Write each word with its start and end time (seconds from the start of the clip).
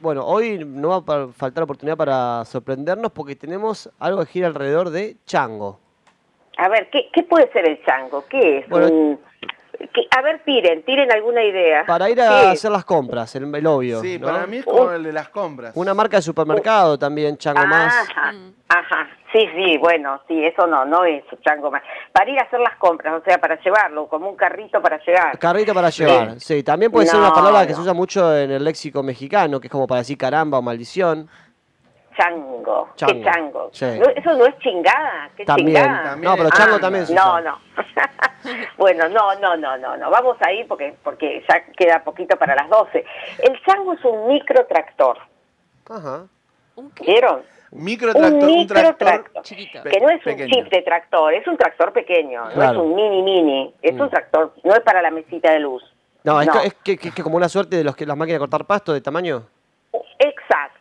bueno, 0.00 0.24
hoy 0.26 0.64
no 0.64 1.02
va 1.02 1.14
a 1.24 1.28
faltar 1.28 1.64
oportunidad 1.64 1.96
para 1.96 2.44
sorprendernos 2.44 3.12
porque 3.12 3.36
tenemos 3.36 3.90
algo 3.98 4.20
que 4.20 4.26
gira 4.32 4.46
alrededor 4.48 4.90
de 4.90 5.16
Chango. 5.24 5.78
A 6.56 6.68
ver, 6.68 6.88
¿qué, 6.90 7.08
qué 7.12 7.22
puede 7.22 7.50
ser 7.52 7.68
el 7.68 7.84
chango? 7.84 8.24
¿Qué 8.28 8.58
es? 8.58 8.68
Bueno, 8.68 8.86
Un- 8.88 9.20
a 10.16 10.22
ver, 10.22 10.42
tiren, 10.44 10.82
tiren 10.82 11.10
alguna 11.12 11.42
idea. 11.44 11.84
Para 11.86 12.10
ir 12.10 12.16
¿Qué 12.16 12.22
a 12.22 12.50
hacer 12.50 12.70
las 12.70 12.84
compras, 12.84 13.34
el, 13.36 13.54
el 13.54 13.66
obvio. 13.66 14.00
Sí, 14.00 14.18
¿no? 14.18 14.26
para 14.26 14.46
mí 14.46 14.58
es 14.58 14.64
como 14.64 14.90
el 14.90 15.02
de 15.02 15.12
las 15.12 15.28
compras. 15.28 15.72
Una 15.76 15.94
marca 15.94 16.16
de 16.16 16.22
supermercado 16.22 16.98
también, 16.98 17.36
Chango 17.36 17.66
más. 17.66 17.94
Ajá, 18.10 18.34
ajá, 18.68 19.08
sí, 19.32 19.46
sí, 19.54 19.78
bueno, 19.78 20.20
sí, 20.26 20.44
eso 20.44 20.66
no, 20.66 20.84
no 20.84 21.04
es 21.04 21.22
chango 21.44 21.70
más. 21.70 21.82
Para 22.12 22.30
ir 22.30 22.38
a 22.38 22.42
hacer 22.42 22.60
las 22.60 22.76
compras, 22.76 23.20
o 23.20 23.24
sea, 23.24 23.38
para 23.38 23.60
llevarlo, 23.60 24.08
como 24.08 24.28
un 24.28 24.36
carrito 24.36 24.82
para 24.82 24.98
llevar. 25.04 25.38
Carrito 25.38 25.72
para 25.74 25.90
llevar, 25.90 26.40
sí. 26.40 26.62
También 26.62 26.90
puede 26.90 27.06
ser 27.06 27.20
una 27.20 27.32
palabra 27.32 27.62
que 27.64 27.70
no. 27.70 27.76
se 27.76 27.82
usa 27.82 27.94
mucho 27.94 28.36
en 28.36 28.50
el 28.50 28.64
léxico 28.64 29.02
mexicano, 29.02 29.60
que 29.60 29.68
es 29.68 29.72
como 29.72 29.86
para 29.86 30.00
decir 30.00 30.18
caramba 30.18 30.58
o 30.58 30.62
maldición. 30.62 31.28
Chango, 32.18 32.88
Chango, 32.96 33.12
¿qué 33.14 33.22
chango? 33.24 33.70
sí. 33.72 33.84
No, 33.98 34.06
¿Eso 34.08 34.34
no 34.36 34.46
es 34.46 34.58
chingada? 34.58 35.30
¿Qué 35.36 35.44
También. 35.44 35.68
chingada? 35.76 36.02
También 36.10 36.30
No, 36.30 36.36
pero 36.36 36.48
es 36.48 36.54
chango 36.54 36.70
changa. 36.72 36.80
también 36.80 37.06
se 37.06 37.14
No, 37.14 37.40
no. 37.40 37.58
bueno, 38.76 39.08
no, 39.08 39.34
no, 39.36 39.56
no, 39.56 39.76
no, 39.78 39.96
no. 39.96 40.10
Vamos 40.10 40.36
a 40.40 40.52
ir 40.52 40.66
porque, 40.66 40.96
porque 41.04 41.44
ya 41.48 41.64
queda 41.76 42.02
poquito 42.02 42.36
para 42.36 42.56
las 42.56 42.68
12. 42.68 43.04
El 43.42 43.62
chango 43.62 43.92
es 43.92 44.04
un 44.04 44.26
microtractor, 44.28 45.18
Ajá. 45.88 46.24
¿vieron? 47.00 47.42
Microtractor, 47.70 48.32
un 48.32 48.48
un 48.50 48.66
tractor. 48.66 48.94
microtractor. 48.94 49.42
Chiquito. 49.44 49.82
Que 49.84 50.00
no 50.00 50.08
es 50.10 50.22
pequeño. 50.22 50.44
un 50.46 50.50
chip 50.64 50.72
de 50.72 50.82
tractor, 50.82 51.34
es 51.34 51.46
un 51.46 51.56
tractor 51.56 51.92
pequeño, 51.92 52.46
no 52.46 52.50
Claro. 52.52 52.72
es 52.72 52.78
un 52.78 52.94
mini 52.94 53.22
mini, 53.22 53.74
es 53.82 53.94
Mm. 53.94 54.00
un 54.00 54.10
tractor, 54.10 54.54
no 54.64 54.74
es 54.74 54.80
para 54.80 55.02
la 55.02 55.10
mesita 55.10 55.52
de 55.52 55.60
luz. 55.60 55.82
No, 56.24 56.40
es, 56.40 56.46
No. 56.48 56.54
que- 56.54 56.66
es 56.66 56.74
que, 56.82 56.96
que- 56.98 57.10
que 57.12 57.22
como 57.22 57.36
una 57.36 57.48
suerte 57.48 57.76
de 57.76 57.84
los 57.84 57.94
que 57.94 58.06
las 58.06 58.16
máquinas 58.16 58.36
de 58.36 58.40
cortar 58.40 58.64
pasto 58.64 58.92
de 58.92 59.00
tamaño. 59.00 59.42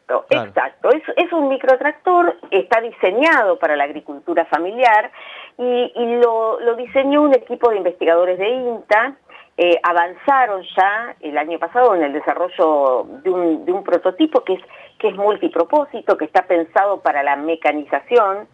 Exacto, 0.07 0.25
Claro. 0.29 0.49
exacto. 0.49 0.89
Es, 0.89 1.03
es 1.17 1.33
un 1.33 1.49
microtractor, 1.49 2.37
está 2.51 2.79
diseñado 2.79 3.59
para 3.59 3.75
la 3.75 3.83
agricultura 3.83 4.45
familiar 4.45 5.11
y, 5.57 5.91
y 5.95 6.15
lo, 6.21 6.59
lo 6.61 6.75
diseñó 6.75 7.23
un 7.23 7.33
equipo 7.35 7.69
de 7.69 7.77
investigadores 7.77 8.37
de 8.39 8.47
INTA. 8.49 9.15
Eh, 9.59 9.79
avanzaron 9.81 10.61
ya 10.77 11.15
el 11.19 11.35
año 11.37 11.57
pasado 11.57 11.95
en 11.95 12.03
el 12.03 12.13
desarrollo 12.13 13.05
de 13.23 13.29
un, 13.31 13.65
de 13.65 13.71
un 13.71 13.83
prototipo 13.83 14.43
que 14.43 14.53
es, 14.53 14.61
que 14.99 15.07
es 15.09 15.15
multipropósito, 15.15 16.15
que 16.15 16.25
está 16.25 16.43
pensado 16.43 17.01
para 17.01 17.23
la 17.23 17.35
mecanización, 17.35 18.47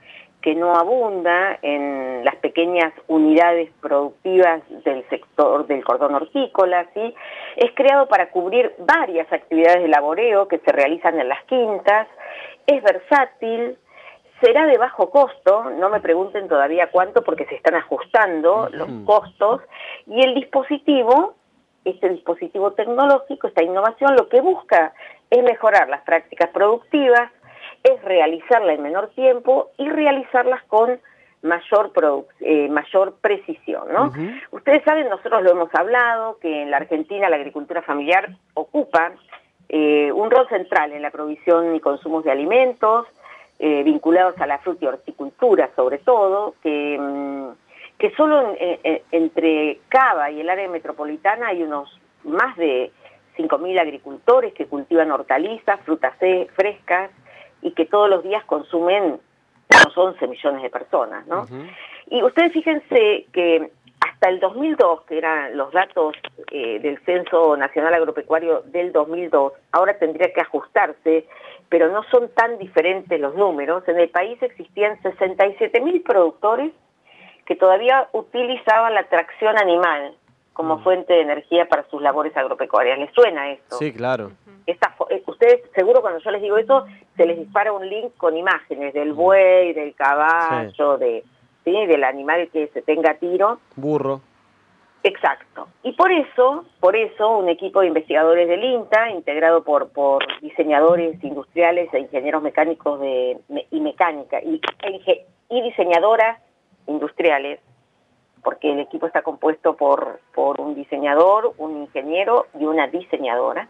que 0.43 0.53
no 0.55 0.75
abunda 0.75 1.57
en 1.61 2.25
las 2.25 2.35
pequeñas 2.35 2.93
unidades 3.07 3.71
productivas 3.81 4.61
del 4.83 5.07
sector 5.07 5.65
del 5.67 5.85
cordón 5.85 6.15
hortícola, 6.15 6.85
¿sí? 6.93 7.15
Es 7.55 7.71
creado 7.73 8.07
para 8.07 8.29
cubrir 8.29 8.75
varias 8.77 9.31
actividades 9.31 9.81
de 9.81 9.87
laboreo 9.87 10.49
que 10.49 10.59
se 10.59 10.71
realizan 10.73 11.17
en 11.17 11.29
las 11.29 11.41
quintas, 11.45 12.09
es 12.67 12.83
versátil, 12.83 13.77
será 14.41 14.65
de 14.65 14.77
bajo 14.77 15.09
costo, 15.09 15.69
no 15.79 15.89
me 15.89 16.01
pregunten 16.01 16.49
todavía 16.49 16.89
cuánto 16.91 17.21
porque 17.21 17.45
se 17.45 17.55
están 17.55 17.75
ajustando 17.75 18.67
los 18.69 18.89
costos, 19.05 19.61
y 20.07 20.21
el 20.23 20.35
dispositivo, 20.35 21.35
este 21.85 22.09
dispositivo 22.09 22.73
tecnológico, 22.73 23.47
esta 23.47 23.63
innovación, 23.63 24.17
lo 24.17 24.27
que 24.27 24.41
busca 24.41 24.93
es 25.29 25.41
mejorar 25.41 25.87
las 25.87 26.01
prácticas 26.01 26.49
productivas, 26.49 27.31
es 27.83 28.01
realizarla 28.03 28.73
en 28.73 28.81
menor 28.81 29.09
tiempo 29.09 29.71
y 29.77 29.89
realizarlas 29.89 30.63
con 30.63 30.99
mayor, 31.41 31.91
eh, 32.39 32.69
mayor 32.69 33.15
precisión. 33.19 33.83
¿no? 33.91 34.11
Ustedes 34.51 34.83
saben, 34.83 35.09
nosotros 35.09 35.43
lo 35.43 35.51
hemos 35.51 35.73
hablado, 35.75 36.37
que 36.39 36.61
en 36.61 36.71
la 36.71 36.77
Argentina 36.77 37.29
la 37.29 37.35
agricultura 37.35 37.81
familiar 37.81 38.29
ocupa 38.53 39.11
eh, 39.69 40.11
un 40.11 40.29
rol 40.31 40.47
central 40.49 40.93
en 40.93 41.01
la 41.01 41.09
provisión 41.11 41.75
y 41.75 41.79
consumo 41.79 42.21
de 42.21 42.31
alimentos, 42.31 43.07
eh, 43.59 43.83
vinculados 43.83 44.39
a 44.39 44.45
la 44.47 44.59
fruta 44.59 44.85
y 44.85 44.87
horticultura 44.87 45.69
sobre 45.75 45.97
todo, 45.97 46.55
que, 46.61 46.97
mm, 46.99 47.47
que 47.97 48.11
solo 48.11 48.55
en- 48.59 48.79
en- 48.83 49.01
entre 49.11 49.79
Cava 49.89 50.29
y 50.31 50.41
el 50.41 50.49
área 50.49 50.67
metropolitana 50.69 51.47
hay 51.47 51.63
unos 51.63 51.99
más 52.23 52.55
de 52.57 52.91
5.000 53.35 53.79
agricultores 53.79 54.53
que 54.53 54.67
cultivan 54.67 55.11
hortalizas, 55.11 55.79
frutas 55.81 56.13
frescas 56.55 57.09
y 57.63 57.71
que 57.71 57.85
todos 57.85 58.09
los 58.09 58.23
días 58.23 58.43
consumen 58.45 59.19
unos 59.73 59.97
11 59.97 60.27
millones 60.27 60.61
de 60.61 60.69
personas, 60.69 61.25
¿no? 61.25 61.47
Y 62.07 62.21
ustedes 62.21 62.51
fíjense 62.51 63.25
que 63.31 63.71
hasta 64.01 64.29
el 64.29 64.39
2002, 64.39 65.03
que 65.03 65.17
eran 65.17 65.57
los 65.57 65.71
datos 65.71 66.15
eh, 66.51 66.79
del 66.79 66.99
Censo 67.05 67.55
Nacional 67.55 67.93
Agropecuario 67.93 68.61
del 68.65 68.91
2002, 68.91 69.53
ahora 69.71 69.97
tendría 69.97 70.31
que 70.33 70.41
ajustarse, 70.41 71.25
pero 71.69 71.89
no 71.89 72.03
son 72.11 72.29
tan 72.35 72.57
diferentes 72.57 73.19
los 73.19 73.35
números. 73.35 73.87
En 73.87 73.97
el 73.97 74.09
país 74.09 74.37
existían 74.43 75.01
67 75.01 75.79
mil 75.81 76.01
productores 76.01 76.73
que 77.45 77.55
todavía 77.55 78.09
utilizaban 78.11 78.93
la 78.93 79.03
tracción 79.03 79.57
animal 79.57 80.13
como 80.53 80.79
fuente 80.83 81.13
de 81.13 81.21
energía 81.21 81.65
para 81.67 81.83
sus 81.89 82.01
labores 82.01 82.35
agropecuarias. 82.37 82.99
¿Les 82.99 83.11
suena 83.13 83.51
esto? 83.51 83.75
Sí, 83.77 83.91
claro. 83.91 84.31
Esta 84.65 84.95
eh, 85.09 85.21
ustedes 85.27 85.61
seguro 85.75 86.01
cuando 86.01 86.19
yo 86.19 86.31
les 86.31 86.41
digo 86.41 86.57
eso 86.57 86.85
se 87.17 87.25
les 87.25 87.37
dispara 87.37 87.73
un 87.73 87.87
link 87.89 88.15
con 88.17 88.37
imágenes 88.37 88.93
del 88.93 89.13
buey, 89.13 89.73
del 89.73 89.93
caballo, 89.95 90.97
de 90.97 91.23
¿sí? 91.65 91.85
del 91.87 92.03
animal 92.03 92.49
que 92.53 92.67
se 92.67 92.81
tenga 92.81 93.11
a 93.11 93.15
tiro. 93.15 93.59
Burro. 93.75 94.21
Exacto. 95.05 95.67
Y 95.83 95.91
por 95.93 96.11
eso, 96.13 96.63
por 96.79 96.95
eso 96.95 97.37
un 97.37 97.49
equipo 97.49 97.81
de 97.81 97.87
investigadores 97.87 98.47
del 98.47 98.63
INTA, 98.63 99.09
integrado 99.09 99.63
por, 99.65 99.89
por 99.91 100.23
diseñadores 100.41 101.21
industriales 101.21 101.93
e 101.93 101.99
ingenieros 101.99 102.41
mecánicos 102.41 103.01
de, 103.01 103.37
me- 103.49 103.67
y 103.69 103.81
mecánica 103.81 104.41
y, 104.41 104.61
e 104.83 105.25
y 105.49 105.61
diseñadoras 105.61 106.39
industriales, 106.87 107.59
porque 108.43 108.71
el 108.71 108.79
equipo 108.79 109.07
está 109.07 109.21
compuesto 109.21 109.75
por, 109.75 110.19
por 110.35 110.59
un 110.59 110.75
diseñador, 110.75 111.53
un 111.57 111.77
ingeniero 111.83 112.47
y 112.59 112.65
una 112.65 112.87
diseñadora. 112.87 113.67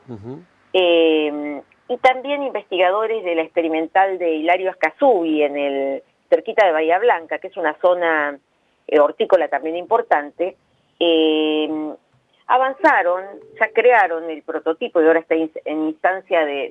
Eh, 0.73 1.61
y 1.89 1.97
también 1.97 2.43
investigadores 2.43 3.23
de 3.23 3.35
la 3.35 3.41
experimental 3.43 4.17
de 4.17 4.35
Hilario 4.35 4.71
Ascasubi 4.71 5.43
en 5.43 5.57
el 5.57 6.03
cerquita 6.29 6.65
de 6.65 6.71
Bahía 6.71 6.97
Blanca, 6.99 7.37
que 7.39 7.47
es 7.47 7.57
una 7.57 7.75
zona 7.81 8.39
eh, 8.87 8.99
hortícola 8.99 9.47
también 9.49 9.75
importante, 9.75 10.55
eh, 10.99 11.69
avanzaron, 12.47 13.23
ya 13.59 13.67
crearon 13.73 14.29
el 14.29 14.41
prototipo 14.43 15.01
y 15.01 15.05
ahora 15.07 15.19
está 15.19 15.35
in- 15.35 15.51
en 15.65 15.87
instancia 15.89 16.45
de, 16.45 16.69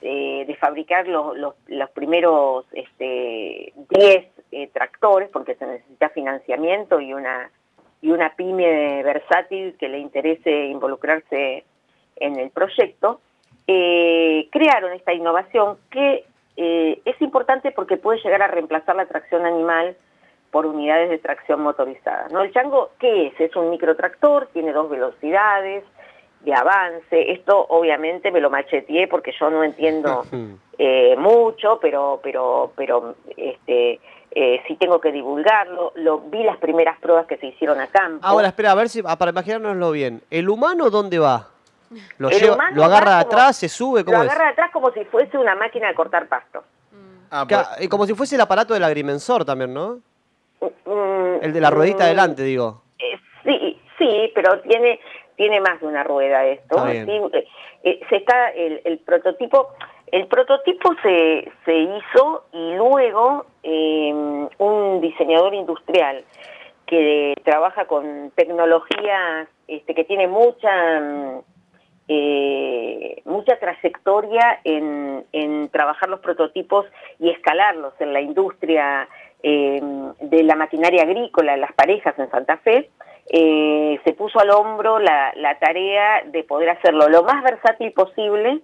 de, 0.00 0.44
de 0.46 0.56
fabricar 0.56 1.06
los, 1.08 1.36
los, 1.36 1.54
los 1.66 1.90
primeros 1.90 2.64
este, 2.72 3.72
10 3.90 4.26
eh, 4.52 4.68
tractores, 4.72 5.28
porque 5.30 5.54
se 5.54 5.66
necesita 5.66 6.08
financiamiento 6.10 7.00
y 7.00 7.12
una, 7.12 7.50
y 8.02 8.10
una 8.10 8.34
pyme 8.34 9.02
versátil 9.02 9.76
que 9.78 9.88
le 9.88 9.98
interese 9.98 10.66
involucrarse 10.66 11.64
en 12.16 12.38
el 12.38 12.50
proyecto, 12.50 13.20
eh, 13.66 14.48
crearon 14.50 14.92
esta 14.92 15.12
innovación 15.12 15.76
que 15.90 16.24
eh, 16.56 17.00
es 17.04 17.22
importante 17.22 17.70
porque 17.72 17.96
puede 17.96 18.20
llegar 18.22 18.42
a 18.42 18.48
reemplazar 18.48 18.96
la 18.96 19.06
tracción 19.06 19.46
animal 19.46 19.96
por 20.50 20.66
unidades 20.66 21.10
de 21.10 21.18
tracción 21.18 21.62
motorizada. 21.62 22.26
¿no? 22.30 22.42
El 22.42 22.52
Chango, 22.52 22.90
¿qué 22.98 23.28
es? 23.28 23.40
Es 23.40 23.54
un 23.56 23.70
microtractor, 23.70 24.48
tiene 24.52 24.72
dos 24.72 24.90
velocidades 24.90 25.84
de 26.40 26.54
avance. 26.54 27.32
Esto 27.32 27.66
obviamente 27.68 28.30
me 28.30 28.40
lo 28.40 28.50
macheteé 28.50 29.06
porque 29.08 29.32
yo 29.38 29.50
no 29.50 29.62
entiendo. 29.62 30.24
eh, 30.82 31.14
mucho, 31.18 31.78
pero, 31.80 32.20
pero, 32.22 32.72
pero 32.74 33.14
este, 33.36 34.00
eh, 34.30 34.62
sí 34.66 34.76
tengo 34.76 34.98
que 34.98 35.12
divulgarlo. 35.12 35.92
Lo, 35.96 36.20
vi 36.20 36.42
las 36.42 36.56
primeras 36.56 36.98
pruebas 37.00 37.26
que 37.26 37.36
se 37.36 37.48
hicieron 37.48 37.78
a 37.80 37.86
campo. 37.88 38.26
Ahora, 38.26 38.48
espera, 38.48 38.70
a 38.70 38.74
ver 38.74 38.88
si, 38.88 39.02
ah, 39.04 39.16
para 39.16 39.30
imaginárnoslo 39.32 39.90
bien. 39.90 40.22
¿El 40.30 40.48
humano 40.48 40.88
dónde 40.88 41.18
va? 41.18 41.48
¿Lo, 42.18 42.30
El 42.30 42.38
lleva- 42.40 42.70
lo 42.70 42.84
agarra 42.84 43.22
como- 43.24 43.32
atrás, 43.34 43.56
se 43.58 43.68
sube? 43.68 44.04
¿Cómo 44.04 44.16
lo 44.18 44.24
es? 44.24 44.30
agarra 44.30 44.46
de 44.46 44.52
atrás 44.52 44.70
como 44.72 44.90
si 44.92 45.04
fuese 45.04 45.36
una 45.36 45.54
máquina 45.54 45.88
de 45.88 45.94
cortar 45.94 46.26
pasto. 46.28 46.64
Ah, 47.30 47.44
pues, 47.48 47.60
eh, 47.80 47.88
como 47.88 48.06
si 48.06 48.14
fuese 48.14 48.36
el 48.36 48.40
aparato 48.40 48.72
del 48.74 48.82
agrimensor 48.84 49.44
también, 49.44 49.74
¿no? 49.74 49.98
Mm, 50.60 51.42
El 51.44 51.52
de 51.52 51.60
la 51.60 51.70
ruedita 51.70 51.98
mm, 52.04 52.06
adelante, 52.06 52.42
digo. 52.42 52.82
eh, 52.98 53.18
sí, 53.44 53.80
sí, 53.98 54.32
pero 54.34 54.60
tiene 54.62 54.98
tiene 55.36 55.58
más 55.60 55.80
de 55.80 55.86
una 55.86 56.02
rueda 56.04 56.44
esto. 56.44 56.76
Está 56.76 56.90
bien. 56.90 57.06
Sí, 57.06 57.12
eh, 57.32 57.46
eh, 57.84 58.00
se 58.10 58.16
está 58.16 58.50
el, 58.50 58.82
el 58.84 58.98
prototipo 58.98 59.70
el 60.12 60.26
prototipo 60.26 60.94
se, 61.02 61.50
se 61.64 61.78
hizo 61.78 62.44
y 62.52 62.74
luego 62.74 63.46
eh, 63.62 64.12
un 64.58 65.00
diseñador 65.00 65.54
industrial 65.54 66.24
que 66.86 67.34
trabaja 67.44 67.84
con 67.84 68.32
tecnologías 68.34 69.48
este, 69.68 69.94
que 69.94 70.04
tiene 70.04 70.26
mucha 70.26 71.00
mm, 71.00 71.40
eh, 72.08 73.22
mucha 73.24 73.56
trayectoria 73.60 74.58
en, 74.64 75.24
en 75.32 75.68
trabajar 75.68 76.08
los 76.08 76.18
prototipos 76.18 76.86
y 77.20 77.30
escalarlos 77.30 77.94
en 78.00 78.12
la 78.12 78.20
industria 78.20 79.08
eh, 79.44 79.80
de 80.20 80.42
la 80.42 80.56
maquinaria 80.56 81.04
agrícola, 81.04 81.56
las 81.56 81.72
parejas 81.72 82.18
en 82.18 82.28
Santa 82.32 82.56
Fe, 82.58 82.90
eh, 83.28 84.00
se 84.02 84.12
puso 84.14 84.40
al 84.40 84.50
hombro 84.50 84.98
la, 84.98 85.32
la 85.36 85.56
tarea 85.60 86.24
de 86.26 86.42
poder 86.42 86.70
hacerlo 86.70 87.08
lo 87.08 87.22
más 87.22 87.44
versátil 87.44 87.92
posible 87.92 88.60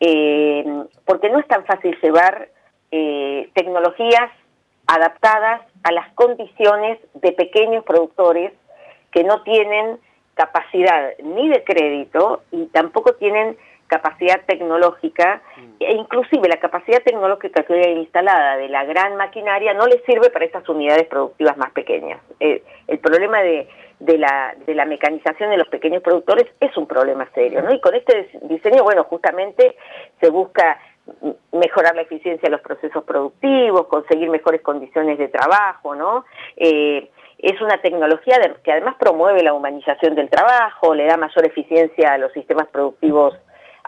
eh, 0.00 0.64
porque 1.04 1.30
no 1.30 1.38
es 1.38 1.46
tan 1.46 1.64
fácil 1.66 1.96
llevar 2.02 2.48
eh, 2.90 3.50
tecnologías 3.54 4.30
adaptadas 4.86 5.62
a 5.84 5.92
las 5.92 6.12
condiciones 6.14 6.98
de 7.14 7.32
pequeños 7.32 7.84
productores 7.84 8.52
que 9.12 9.24
no 9.24 9.42
tienen 9.42 9.98
capacidad 10.34 11.12
ni 11.22 11.48
de 11.48 11.62
crédito 11.64 12.42
y 12.50 12.66
tampoco 12.66 13.14
tienen 13.14 13.56
capacidad 13.90 14.40
tecnológica 14.46 15.42
e 15.80 15.92
inclusive 15.92 16.48
la 16.48 16.58
capacidad 16.58 17.02
tecnológica 17.02 17.64
que 17.64 17.74
hay 17.74 17.98
instalada 17.98 18.56
de 18.56 18.68
la 18.68 18.84
gran 18.84 19.16
maquinaria 19.16 19.74
no 19.74 19.86
le 19.86 19.98
sirve 20.06 20.30
para 20.30 20.44
estas 20.44 20.66
unidades 20.68 21.06
productivas 21.08 21.56
más 21.56 21.72
pequeñas. 21.72 22.20
Eh, 22.38 22.62
el 22.86 22.98
problema 23.00 23.42
de, 23.42 23.68
de, 23.98 24.16
la, 24.16 24.54
de 24.64 24.74
la 24.74 24.84
mecanización 24.84 25.50
de 25.50 25.58
los 25.58 25.68
pequeños 25.68 26.02
productores 26.02 26.46
es 26.60 26.74
un 26.76 26.86
problema 26.86 27.28
serio, 27.34 27.62
¿no? 27.62 27.74
Y 27.74 27.80
con 27.80 27.94
este 27.94 28.30
diseño, 28.42 28.84
bueno, 28.84 29.04
justamente 29.04 29.76
se 30.20 30.30
busca 30.30 30.78
mejorar 31.52 31.96
la 31.96 32.02
eficiencia 32.02 32.46
de 32.46 32.52
los 32.52 32.60
procesos 32.60 33.02
productivos, 33.02 33.88
conseguir 33.88 34.30
mejores 34.30 34.60
condiciones 34.62 35.18
de 35.18 35.28
trabajo, 35.28 35.96
¿no? 35.96 36.24
Eh, 36.56 37.10
es 37.38 37.60
una 37.60 37.78
tecnología 37.80 38.36
que 38.62 38.70
además 38.70 38.96
promueve 38.98 39.42
la 39.42 39.54
humanización 39.54 40.14
del 40.14 40.28
trabajo, 40.28 40.94
le 40.94 41.06
da 41.06 41.16
mayor 41.16 41.46
eficiencia 41.46 42.12
a 42.12 42.18
los 42.18 42.32
sistemas 42.32 42.68
productivos 42.68 43.34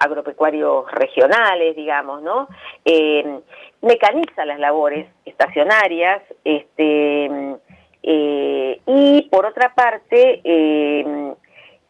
agropecuarios 0.03 0.91
regionales, 0.93 1.77
digamos, 1.77 2.23
¿no? 2.23 2.49
Eh, 2.85 3.41
mecaniza 3.81 4.45
las 4.45 4.59
labores 4.59 5.07
estacionarias, 5.25 6.23
este, 6.45 7.57
eh, 8.03 8.81
y 8.87 9.23
por 9.31 9.47
otra 9.47 9.75
parte, 9.75 10.41
eh, 10.45 11.35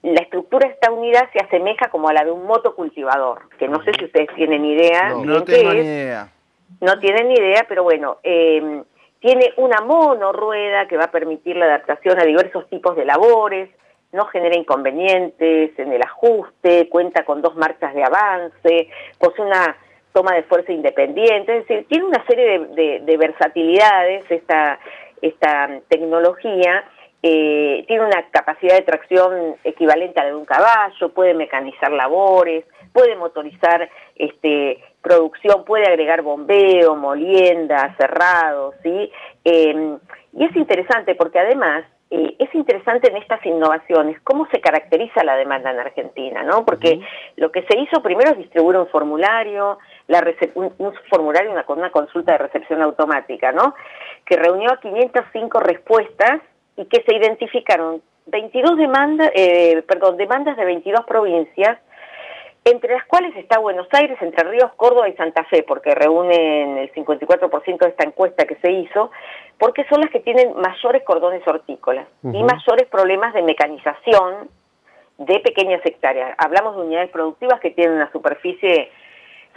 la 0.03 0.21
estructura 0.21 0.69
esta 0.69 0.91
unidad 0.91 1.29
se 1.33 1.39
asemeja 1.39 1.89
como 1.91 2.09
a 2.09 2.13
la 2.13 2.25
de 2.25 2.31
un 2.31 2.47
motocultivador, 2.47 3.49
que 3.59 3.69
no 3.69 3.83
sé 3.85 3.93
si 3.99 4.05
ustedes 4.05 4.29
tienen 4.35 4.65
idea. 4.65 5.11
No, 5.11 5.25
no 5.25 5.45
tengo 5.45 5.73
ni 5.73 5.81
idea. 5.81 6.33
No 6.81 6.99
tienen 6.99 7.29
ni 7.29 7.35
idea, 7.35 7.67
pero 7.69 7.85
bueno, 7.85 8.19
eh, 8.23 8.83
tiene 9.21 9.53
una 9.57 9.81
monorrueda 9.81 10.89
que 10.89 10.97
va 10.97 11.05
a 11.05 11.11
permitir 11.11 11.57
la 11.57 11.67
adaptación 11.67 12.19
a 12.19 12.25
diversos 12.25 12.69
tipos 12.69 12.97
de 12.97 13.05
labores, 13.05 13.71
no 14.13 14.27
genera 14.27 14.57
inconvenientes 14.57 15.79
en 15.79 15.93
el 15.93 16.03
ajuste, 16.03 16.89
cuenta 16.89 17.25
con 17.25 17.43
dos 17.43 17.57
marchas 17.57 17.95
de 17.95 18.05
avance, 18.05 18.89
posee 19.19 19.45
una 19.45 19.77
toma 20.13 20.35
de 20.35 20.43
fuerza 20.43 20.73
independiente, 20.73 21.59
es 21.59 21.67
decir, 21.67 21.87
tiene 21.89 22.05
una 22.05 22.25
serie 22.27 22.59
de, 22.59 23.01
de 23.01 23.17
versatilidades 23.17 24.31
esta, 24.31 24.79
esta 25.23 25.81
tecnología 25.89 26.85
eh, 27.25 27.85
tiene 27.87 28.05
una 28.05 28.29
capacidad 28.33 28.75
de 28.75 28.83
tracción 28.83 29.55
equivalente 29.63 30.19
a 30.19 30.25
la 30.25 30.31
de 30.31 30.37
un 30.37 30.45
caballo, 30.45 31.09
puede 31.15 31.35
mecanizar 31.35 31.93
labores, 31.93 32.65
puede 32.93 33.15
motorizar 33.15 33.89
este, 34.17 34.83
producción, 35.01 35.65
puede 35.65 35.87
agregar 35.87 36.23
bombeo, 36.23 36.97
molienda, 36.97 37.95
cerrado, 37.97 38.75
¿sí? 38.83 39.13
Eh, 39.45 39.97
y 40.33 40.45
es 40.45 40.57
interesante 40.57 41.15
porque 41.15 41.39
además 41.39 41.85
eh, 42.15 42.37
es 42.39 42.55
interesante 42.55 43.11
en 43.11 43.17
estas 43.17 43.45
innovaciones 43.47 44.21
cómo 44.23 44.47
se 44.53 44.61
caracteriza 44.61 45.25
la 45.25 45.35
demanda 45.35 45.71
en 45.71 45.79
Argentina, 45.79 46.43
¿no? 46.43 46.63
Porque 46.67 47.01
lo 47.37 47.51
que 47.51 47.63
se 47.63 47.79
hizo 47.79 48.03
primero 48.03 48.33
es 48.33 48.37
distribuir 48.37 48.77
un 48.77 48.87
formulario, 48.89 49.79
la 50.09 50.23
un, 50.55 50.75
un, 50.77 50.93
formulario 51.09 51.51
una, 51.51 51.65
con 51.65 51.79
una 51.79 51.91
consulta 51.91 52.33
de 52.33 52.39
recepción 52.39 52.83
automática, 52.83 53.51
¿no? 53.53 53.75
Que 54.27 54.37
reunió 54.37 54.79
505 54.83 55.61
respuestas 55.61 56.43
y 56.77 56.85
que 56.85 57.03
se 57.03 57.17
identificaron 57.17 58.03
22 58.27 58.77
demandas, 58.77 59.31
eh, 59.35 59.83
perdón, 59.89 60.19
demandas 60.19 60.59
de 60.59 60.67
22 60.67 61.07
provincias, 61.07 61.79
entre 62.65 62.95
las 62.95 63.05
cuales 63.07 63.37
está 63.37 63.59
Buenos 63.59 63.89
Aires, 63.93 64.17
Entre 64.21 64.49
Ríos, 64.49 64.73
Córdoba 64.77 65.09
y 65.09 65.15
Santa 65.15 65.45
Fe, 65.45 65.65
porque 65.65 65.95
reúnen 65.95 66.79
el 66.79 66.93
54% 66.93 67.79
de 67.79 67.89
esta 67.89 68.05
encuesta 68.05 68.45
que 68.45 68.55
se 68.57 68.71
hizo, 68.71 69.11
porque 69.59 69.85
son 69.89 70.01
las 70.01 70.11
que 70.11 70.21
tienen 70.21 70.55
mayores 70.61 71.03
cordones 71.03 71.47
hortícolas 71.47 72.07
y 72.23 72.43
mayores 72.43 72.87
problemas 72.89 73.35
de 73.35 73.43
mecanización 73.43 74.49
de 75.19 75.41
pequeñas 75.41 75.81
hectáreas. 75.85 76.35
Hablamos 76.39 76.77
de 76.77 76.83
unidades 76.83 77.11
productivas 77.11 77.61
que 77.61 77.71
tienen 77.71 77.97
una 77.97 78.11
superficie 78.13 78.91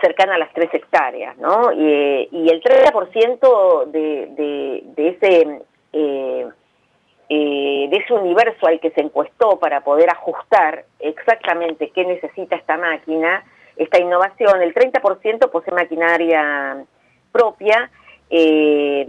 cercana 0.02 0.36
a 0.36 0.40
las 0.40 0.52
3 0.54 0.74
hectáreas, 0.74 1.38
¿no? 1.38 1.72
Y, 1.72 2.28
y 2.32 2.50
el 2.50 2.62
30% 2.62 3.86
de, 3.86 4.28
de, 4.32 4.84
de 4.84 5.08
ese... 5.10 5.62
Eh, 5.94 6.48
eh, 7.28 7.88
de 7.90 7.98
ese 7.98 8.14
universo 8.14 8.68
al 8.68 8.80
que 8.80 8.92
se 8.92 9.02
encuestó 9.02 9.58
para 9.60 9.82
poder 9.82 10.10
ajustar 10.10 10.86
exactamente 11.00 11.90
qué 11.90 12.06
necesita 12.06 12.56
esta 12.56 12.78
máquina, 12.78 13.44
esta 13.78 14.00
innovación, 14.00 14.62
el 14.62 14.74
30% 14.74 15.50
posee 15.50 15.74
maquinaria 15.74 16.86
propia, 17.32 17.90
eh, 18.30 19.08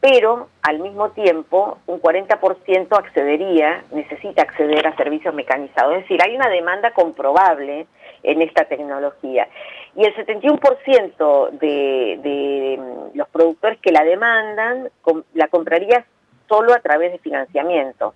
pero 0.00 0.48
al 0.62 0.78
mismo 0.78 1.10
tiempo 1.10 1.78
un 1.86 2.00
40% 2.00 2.98
accedería, 2.98 3.82
necesita 3.92 4.42
acceder 4.42 4.86
a 4.86 4.96
servicios 4.96 5.34
mecanizados. 5.34 5.94
Es 5.94 6.02
decir, 6.02 6.20
hay 6.22 6.36
una 6.36 6.48
demanda 6.48 6.92
comprobable 6.92 7.86
en 8.22 8.42
esta 8.42 8.64
tecnología. 8.64 9.48
Y 9.96 10.04
el 10.04 10.14
71% 10.14 11.50
de, 11.50 12.18
de 12.22 12.80
los 13.14 13.28
productores 13.28 13.78
que 13.80 13.92
la 13.92 14.04
demandan 14.04 14.90
la 15.34 15.48
compraría 15.48 16.04
solo 16.50 16.74
a 16.74 16.80
través 16.80 17.12
de 17.12 17.18
financiamiento 17.18 18.12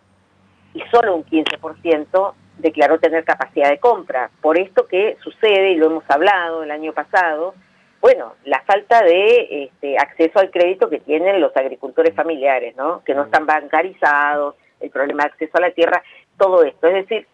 y 0.74 0.82
solo 0.90 1.14
un 1.14 1.24
15% 1.24 2.34
declaró 2.58 2.98
tener 2.98 3.24
capacidad 3.24 3.70
de 3.70 3.78
compra. 3.78 4.30
Por 4.40 4.58
esto 4.58 4.86
que 4.86 5.16
sucede, 5.22 5.70
y 5.70 5.76
lo 5.76 5.86
hemos 5.86 6.04
hablado 6.08 6.64
el 6.64 6.72
año 6.72 6.92
pasado, 6.92 7.54
bueno, 8.00 8.34
la 8.44 8.60
falta 8.62 9.02
de 9.02 9.64
este, 9.64 9.96
acceso 9.96 10.40
al 10.40 10.50
crédito 10.50 10.90
que 10.90 10.98
tienen 10.98 11.40
los 11.40 11.56
agricultores 11.56 12.14
familiares, 12.14 12.76
¿no? 12.76 13.02
Que 13.04 13.14
no 13.14 13.22
están 13.22 13.46
bancarizados, 13.46 14.56
el 14.80 14.90
problema 14.90 15.22
de 15.22 15.30
acceso 15.30 15.56
a 15.56 15.60
la 15.60 15.70
tierra, 15.70 16.02
todo 16.36 16.64
esto. 16.64 16.88
Es 16.88 17.08
decir... 17.08 17.26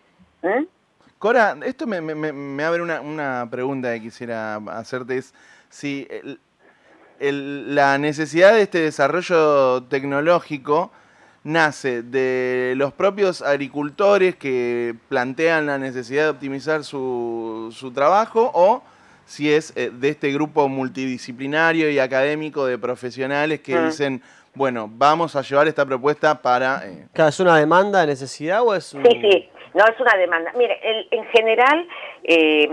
Cora, 1.18 1.56
esto 1.64 1.86
me, 1.86 2.00
me, 2.00 2.64
abre 2.64 2.82
una, 2.82 3.00
una, 3.00 3.48
pregunta 3.50 3.92
que 3.92 4.00
quisiera 4.00 4.56
hacerte, 4.68 5.18
es 5.18 5.34
si 5.68 6.06
la 7.20 7.98
necesidad 7.98 8.54
de 8.54 8.62
este 8.62 8.80
desarrollo 8.80 9.82
tecnológico 9.84 10.90
nace 11.44 12.02
de 12.02 12.74
los 12.76 12.92
propios 12.92 13.42
agricultores 13.42 14.36
que 14.36 14.94
plantean 15.08 15.66
la 15.66 15.78
necesidad 15.78 16.24
de 16.24 16.30
optimizar 16.30 16.84
su, 16.84 17.74
su 17.76 17.92
trabajo 17.92 18.50
o 18.54 18.82
si 19.26 19.52
es 19.52 19.72
eh, 19.76 19.92
de 19.92 20.08
este 20.08 20.32
grupo 20.32 20.68
multidisciplinario 20.68 21.90
y 21.90 21.98
académico 21.98 22.66
de 22.66 22.78
profesionales 22.78 23.60
que 23.60 23.76
mm. 23.76 23.86
dicen, 23.86 24.22
bueno, 24.54 24.88
vamos 24.90 25.36
a 25.36 25.42
llevar 25.42 25.68
esta 25.68 25.86
propuesta 25.86 26.40
para... 26.40 26.86
Eh... 26.86 27.06
¿Es 27.14 27.40
una 27.40 27.56
demanda 27.56 28.00
de 28.00 28.08
necesidad 28.08 28.62
o 28.62 28.74
es 28.74 28.92
un... 28.94 29.04
Sí, 29.04 29.20
sí, 29.20 29.48
no 29.74 29.84
es 29.84 30.00
una 30.00 30.16
demanda. 30.16 30.52
Mire, 30.56 30.78
en 31.10 31.24
general... 31.26 31.86
Eh, 32.24 32.68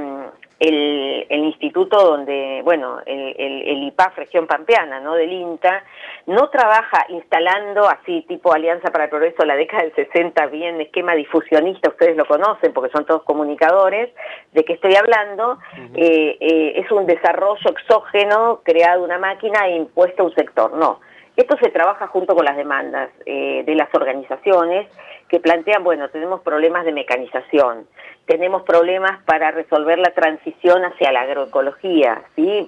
el, 0.60 1.25
el, 1.29 1.43
instituto 1.43 1.98
donde, 1.98 2.62
bueno, 2.63 3.00
el, 3.05 3.36
el, 3.38 3.84
IPAF 3.84 4.17
Región 4.17 4.48
Pampeana, 4.48 5.00
¿no? 5.00 5.13
Del 5.13 5.31
INTA, 5.31 5.84
no 6.25 6.50
trabaja 6.50 7.05
instalando 7.10 7.88
así 7.88 8.25
tipo 8.27 8.53
Alianza 8.53 8.91
para 8.91 9.05
el 9.05 9.10
Progreso 9.10 9.46
la 9.46 9.55
década 9.55 9.84
del 9.84 9.93
60, 9.93 10.48
bien 10.48 10.81
esquema 10.81 11.13
difusionista, 11.13 11.89
ustedes 11.89 12.17
lo 12.17 12.25
conocen 12.25 12.74
porque 12.74 12.91
son 12.91 13.05
todos 13.05 13.24
comunicadores, 13.24 14.10
de 14.53 14.65
que 14.65 14.74
estoy 14.74 14.96
hablando, 14.96 15.60
eh, 15.93 16.38
eh, 16.39 16.74
es 16.75 16.91
un 16.91 17.05
desarrollo 17.05 17.69
exógeno 17.69 18.62
creado 18.63 19.03
una 19.03 19.19
máquina 19.19 19.67
e 19.67 19.75
impuesto 19.75 20.24
a 20.24 20.25
un 20.25 20.34
sector, 20.34 20.74
no. 20.74 21.00
Esto 21.38 21.56
se 21.62 21.70
trabaja 21.70 22.08
junto 22.08 22.36
con 22.36 22.44
las 22.44 22.58
demandas 22.58 23.12
eh, 23.27 23.62
de 23.63 23.75
las 23.75 23.94
organizaciones 23.94 24.88
que 25.29 25.39
plantean, 25.39 25.84
bueno, 25.84 26.10
tenemos 26.10 26.41
problemas 26.41 26.84
de 26.84 26.91
mecanización, 26.91 27.86
tenemos 28.25 28.63
problemas 28.63 29.24
para 29.25 29.51
resolver 29.51 30.00
la 30.00 30.10
transición 30.15 30.84
hacia 30.84 31.12
la 31.12 31.22
agroecología, 31.22 32.24
¿sí? 32.36 32.67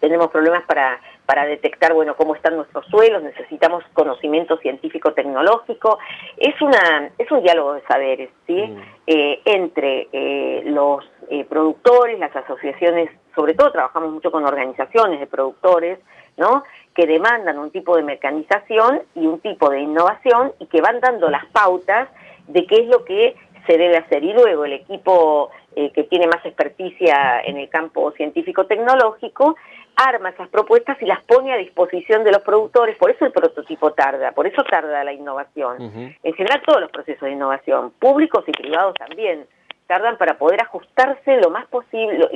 Tenemos 0.00 0.28
problemas 0.28 0.64
para, 0.66 1.00
para 1.24 1.46
detectar, 1.46 1.94
bueno, 1.94 2.14
cómo 2.14 2.34
están 2.34 2.56
nuestros 2.56 2.84
suelos, 2.88 3.22
necesitamos 3.22 3.84
conocimiento 3.94 4.58
científico-tecnológico. 4.58 5.98
Es, 6.36 6.60
una, 6.60 7.10
es 7.16 7.30
un 7.30 7.42
diálogo 7.42 7.72
de 7.72 7.82
saberes, 7.82 8.28
¿sí? 8.46 8.52
Mm. 8.54 8.80
Eh, 9.06 9.40
entre 9.46 10.08
eh, 10.12 10.62
los 10.66 11.08
productores, 11.48 12.18
las 12.18 12.36
asociaciones, 12.36 13.08
sobre 13.34 13.54
todo 13.54 13.72
trabajamos 13.72 14.12
mucho 14.12 14.30
con 14.30 14.44
organizaciones 14.44 15.20
de 15.20 15.26
productores, 15.26 16.00
¿no? 16.36 16.64
Que 16.94 17.06
demandan 17.06 17.58
un 17.58 17.70
tipo 17.70 17.96
de 17.96 18.02
mecanización 18.02 19.02
y 19.14 19.26
un 19.26 19.40
tipo 19.40 19.70
de 19.70 19.80
innovación 19.80 20.52
y 20.58 20.66
que 20.66 20.80
van 20.80 21.00
dando 21.00 21.30
las 21.30 21.46
pautas 21.46 22.08
de 22.48 22.66
qué 22.66 22.76
es 22.76 22.88
lo 22.88 23.04
que 23.04 23.36
se 23.66 23.78
debe 23.78 23.96
hacer. 23.96 24.24
Y 24.24 24.32
luego 24.32 24.64
el 24.64 24.72
equipo 24.72 25.50
eh, 25.76 25.92
que 25.92 26.04
tiene 26.04 26.26
más 26.26 26.44
experticia 26.44 27.40
en 27.42 27.56
el 27.56 27.68
campo 27.68 28.10
científico-tecnológico 28.12 29.56
arma 29.96 30.30
esas 30.30 30.48
propuestas 30.48 31.00
y 31.02 31.06
las 31.06 31.22
pone 31.24 31.52
a 31.52 31.56
disposición 31.56 32.24
de 32.24 32.32
los 32.32 32.42
productores. 32.42 32.96
Por 32.96 33.10
eso 33.10 33.26
el 33.26 33.32
prototipo 33.32 33.92
tarda, 33.92 34.32
por 34.32 34.46
eso 34.46 34.62
tarda 34.64 35.04
la 35.04 35.12
innovación. 35.12 35.76
En 36.22 36.34
general 36.34 36.62
todos 36.64 36.80
los 36.80 36.90
procesos 36.90 37.22
de 37.22 37.32
innovación, 37.32 37.92
públicos 37.98 38.44
y 38.46 38.52
privados 38.52 38.94
también, 38.94 39.46
tardan 39.90 40.18
para 40.18 40.38
poder 40.38 40.62
ajustarse 40.62 41.40
lo 41.40 41.50
más 41.50 41.66
posible, 41.66 42.28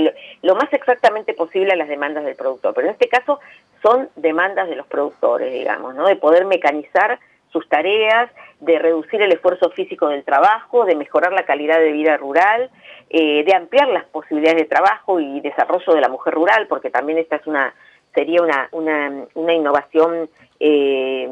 lo, 0.42 0.54
más 0.56 0.72
exactamente 0.72 1.34
posible 1.34 1.70
a 1.72 1.76
las 1.76 1.86
demandas 1.86 2.24
del 2.24 2.34
productor. 2.34 2.74
Pero 2.74 2.88
en 2.88 2.94
este 2.94 3.06
caso 3.06 3.38
son 3.80 4.08
demandas 4.16 4.68
de 4.68 4.74
los 4.74 4.88
productores, 4.88 5.52
digamos, 5.52 5.94
¿no? 5.94 6.08
De 6.08 6.16
poder 6.16 6.46
mecanizar 6.46 7.20
sus 7.52 7.68
tareas, 7.68 8.28
de 8.58 8.80
reducir 8.80 9.22
el 9.22 9.30
esfuerzo 9.30 9.70
físico 9.70 10.08
del 10.08 10.24
trabajo, 10.24 10.84
de 10.84 10.96
mejorar 10.96 11.32
la 11.32 11.44
calidad 11.44 11.78
de 11.78 11.92
vida 11.92 12.16
rural, 12.16 12.70
eh, 13.08 13.44
de 13.44 13.54
ampliar 13.54 13.86
las 13.86 14.04
posibilidades 14.06 14.62
de 14.62 14.68
trabajo 14.68 15.20
y 15.20 15.40
desarrollo 15.40 15.94
de 15.94 16.00
la 16.00 16.08
mujer 16.08 16.34
rural, 16.34 16.66
porque 16.66 16.90
también 16.90 17.18
esta 17.18 17.36
es 17.36 17.46
una 17.46 17.72
sería 18.14 18.42
una, 18.42 18.68
una, 18.72 19.26
una 19.34 19.54
innovación 19.54 20.28
eh, 20.60 21.28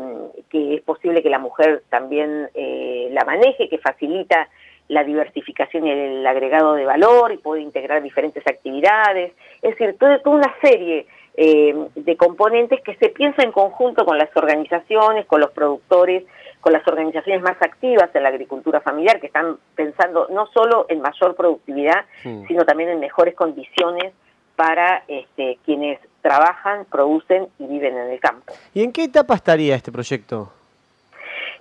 que 0.50 0.74
es 0.74 0.82
posible 0.82 1.22
que 1.22 1.30
la 1.30 1.38
mujer 1.38 1.82
también 1.90 2.48
eh, 2.54 3.08
la 3.12 3.24
maneje, 3.24 3.68
que 3.68 3.78
facilita 3.78 4.48
la 4.92 5.04
diversificación 5.04 5.86
y 5.86 5.90
el 5.90 6.26
agregado 6.26 6.74
de 6.74 6.84
valor 6.84 7.32
y 7.32 7.38
puede 7.38 7.62
integrar 7.62 8.02
diferentes 8.02 8.46
actividades. 8.46 9.32
Es 9.62 9.70
decir, 9.70 9.96
toda, 9.98 10.18
toda 10.18 10.36
una 10.36 10.54
serie 10.60 11.06
eh, 11.34 11.74
de 11.94 12.16
componentes 12.18 12.82
que 12.82 12.94
se 12.96 13.08
piensa 13.08 13.42
en 13.42 13.52
conjunto 13.52 14.04
con 14.04 14.18
las 14.18 14.28
organizaciones, 14.36 15.24
con 15.24 15.40
los 15.40 15.50
productores, 15.52 16.24
con 16.60 16.74
las 16.74 16.86
organizaciones 16.86 17.42
más 17.42 17.56
activas 17.62 18.14
en 18.14 18.22
la 18.22 18.28
agricultura 18.28 18.82
familiar, 18.82 19.18
que 19.18 19.28
están 19.28 19.56
pensando 19.74 20.28
no 20.30 20.46
solo 20.48 20.84
en 20.90 21.00
mayor 21.00 21.34
productividad, 21.34 22.04
sino 22.22 22.66
también 22.66 22.90
en 22.90 23.00
mejores 23.00 23.34
condiciones 23.34 24.12
para 24.56 25.04
este, 25.08 25.58
quienes 25.64 25.98
trabajan, 26.20 26.84
producen 26.84 27.48
y 27.58 27.66
viven 27.66 27.96
en 27.96 28.10
el 28.10 28.20
campo. 28.20 28.52
¿Y 28.74 28.82
en 28.84 28.92
qué 28.92 29.04
etapa 29.04 29.34
estaría 29.34 29.74
este 29.74 29.90
proyecto? 29.90 30.52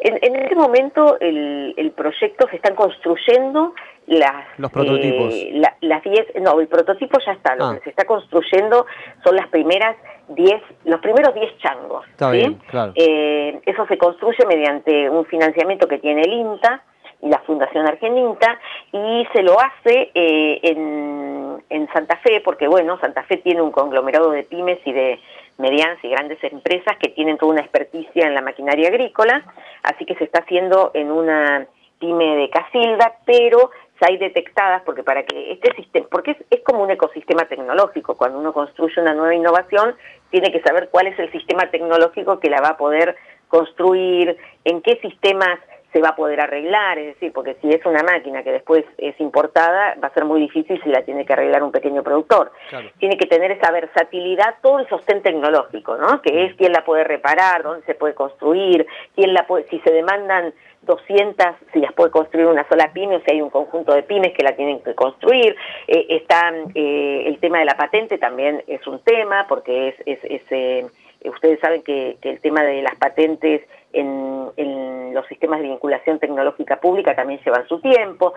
En, 0.03 0.35
este 0.35 0.55
momento 0.55 1.17
el, 1.19 1.93
proyecto 1.95 2.47
se 2.49 2.55
están 2.55 2.75
construyendo 2.75 3.75
las... 4.07 4.47
Los 4.57 4.71
prototipos. 4.71 5.31
Eh, 5.31 5.61
las 5.81 6.03
10, 6.03 6.41
no, 6.41 6.59
el 6.59 6.67
prototipo 6.67 7.19
ya 7.23 7.33
está, 7.33 7.55
lo 7.55 7.65
ah. 7.65 7.75
que 7.75 7.83
se 7.83 7.89
está 7.91 8.05
construyendo 8.05 8.87
son 9.23 9.35
las 9.35 9.47
primeras 9.49 9.95
10, 10.29 10.61
los 10.85 10.99
primeros 11.01 11.35
10 11.35 11.57
changos. 11.59 12.07
Está 12.09 12.31
bien, 12.31 12.59
claro. 12.67 12.93
Eh, 12.95 13.61
eso 13.65 13.85
se 13.85 13.97
construye 13.99 14.43
mediante 14.47 15.07
un 15.07 15.23
financiamiento 15.25 15.87
que 15.87 15.99
tiene 15.99 16.21
el 16.21 16.33
INTA 16.33 16.83
y 17.21 17.29
la 17.29 17.39
Fundación 17.39 17.87
Argentina 17.87 18.59
y 18.91 19.27
se 19.33 19.43
lo 19.43 19.55
hace 19.59 20.09
eh, 20.15 20.59
en, 20.63 21.63
en 21.69 21.87
Santa 21.93 22.17
Fe, 22.17 22.41
porque 22.43 22.67
bueno, 22.67 22.99
Santa 22.99 23.21
Fe 23.23 23.37
tiene 23.37 23.61
un 23.61 23.71
conglomerado 23.71 24.31
de 24.31 24.43
pymes 24.43 24.79
y 24.83 24.93
de 24.93 25.19
medianas 25.57 25.97
y 26.03 26.09
grandes 26.09 26.43
empresas 26.43 26.97
que 26.97 27.09
tienen 27.09 27.37
toda 27.37 27.53
una 27.53 27.61
experticia 27.61 28.27
en 28.27 28.33
la 28.33 28.41
maquinaria 28.41 28.89
agrícola, 28.89 29.43
así 29.83 30.05
que 30.05 30.15
se 30.15 30.25
está 30.25 30.41
haciendo 30.41 30.91
en 30.93 31.11
una 31.11 31.67
pyme 31.99 32.35
de 32.35 32.49
Casilda, 32.49 33.17
pero 33.25 33.69
ya 34.01 34.07
hay 34.07 34.17
detectadas, 34.17 34.81
porque 34.83 35.03
para 35.03 35.23
que 35.23 35.51
este 35.51 35.73
sistema, 35.75 36.07
porque 36.09 36.31
es, 36.31 36.37
es, 36.49 36.61
como 36.63 36.83
un 36.83 36.89
ecosistema 36.89 37.45
tecnológico, 37.45 38.17
cuando 38.17 38.39
uno 38.39 38.51
construye 38.51 38.99
una 38.99 39.13
nueva 39.13 39.35
innovación, 39.35 39.95
tiene 40.31 40.51
que 40.51 40.61
saber 40.61 40.89
cuál 40.89 41.07
es 41.07 41.19
el 41.19 41.31
sistema 41.31 41.69
tecnológico 41.69 42.39
que 42.39 42.49
la 42.49 42.61
va 42.61 42.69
a 42.69 42.77
poder 42.77 43.15
construir, 43.47 44.37
en 44.65 44.81
qué 44.81 44.97
sistemas 45.01 45.59
se 45.91 46.01
va 46.01 46.09
a 46.09 46.15
poder 46.15 46.39
arreglar, 46.39 46.97
es 46.97 47.07
decir, 47.07 47.33
porque 47.33 47.55
si 47.61 47.69
es 47.69 47.85
una 47.85 48.01
máquina 48.03 48.43
que 48.43 48.51
después 48.51 48.85
es 48.97 49.19
importada, 49.19 49.95
va 50.01 50.07
a 50.07 50.13
ser 50.13 50.25
muy 50.25 50.39
difícil 50.39 50.81
si 50.83 50.89
la 50.89 51.03
tiene 51.03 51.25
que 51.25 51.33
arreglar 51.33 51.63
un 51.63 51.71
pequeño 51.71 52.01
productor. 52.01 52.51
Tiene 52.97 53.17
que 53.17 53.25
tener 53.25 53.51
esa 53.51 53.71
versatilidad, 53.71 54.55
todo 54.61 54.79
el 54.79 54.87
sostén 54.87 55.21
tecnológico, 55.21 55.97
¿no? 55.97 56.21
Que 56.21 56.45
es 56.45 56.55
quién 56.55 56.71
la 56.71 56.85
puede 56.85 57.03
reparar, 57.03 57.63
dónde 57.63 57.85
se 57.85 57.95
puede 57.95 58.13
construir, 58.13 58.87
quién 59.15 59.33
la 59.33 59.45
puede, 59.45 59.67
si 59.67 59.79
se 59.79 59.91
demandan 59.91 60.53
200, 60.83 61.45
si 61.73 61.79
las 61.79 61.93
puede 61.93 62.09
construir 62.09 62.47
una 62.47 62.67
sola 62.67 62.91
pyme 62.93 63.17
o 63.17 63.21
si 63.21 63.31
hay 63.31 63.41
un 63.41 63.49
conjunto 63.49 63.93
de 63.93 64.03
pymes 64.03 64.33
que 64.33 64.43
la 64.43 64.55
tienen 64.55 64.79
que 64.81 64.95
construir. 64.95 65.55
Eh, 65.87 66.05
está 66.09 66.53
eh, 66.73 67.23
el 67.27 67.37
tema 67.39 67.59
de 67.59 67.65
la 67.65 67.75
patente 67.75 68.17
también 68.17 68.63
es 68.67 68.85
un 68.87 68.99
tema, 68.99 69.45
porque 69.47 69.89
es, 69.89 69.95
es, 70.05 70.19
es 70.23 70.41
eh, 70.51 70.85
ustedes 71.29 71.59
saben 71.59 71.83
que, 71.83 72.17
el 72.21 72.39
tema 72.39 72.63
de 72.63 72.81
las 72.81 72.95
patentes 72.95 73.61
en, 73.93 75.13
los 75.13 75.27
sistemas 75.27 75.59
de 75.59 75.67
vinculación 75.67 76.19
tecnológica 76.19 76.79
pública 76.79 77.13
también 77.15 77.41
llevan 77.43 77.67
su 77.67 77.79
tiempo. 77.81 78.33